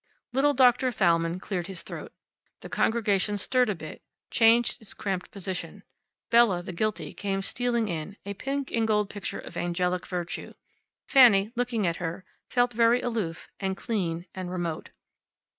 Little 0.33 0.55
Doctor 0.55 0.91
Thalmann 0.91 1.39
cleared 1.39 1.67
his 1.67 1.83
throat. 1.83 2.11
The 2.61 2.69
congregation 2.69 3.37
stirred 3.37 3.69
a 3.69 3.75
bit, 3.75 4.01
changed 4.31 4.81
its 4.81 4.95
cramped 4.95 5.29
position. 5.29 5.83
Bella, 6.31 6.63
the 6.63 6.73
guilty, 6.73 7.13
came 7.13 7.43
stealing 7.43 7.87
in, 7.87 8.17
a 8.25 8.33
pink 8.33 8.71
and 8.71 8.87
gold 8.87 9.11
picture 9.11 9.37
of 9.37 9.55
angelic 9.55 10.07
virtue. 10.07 10.53
Fanny, 11.07 11.51
looking 11.55 11.85
at 11.85 11.97
her, 11.97 12.25
felt 12.49 12.73
very 12.73 12.99
aloof, 13.03 13.47
and 13.59 13.77
clean, 13.77 14.25
and 14.33 14.49
remote. 14.49 14.89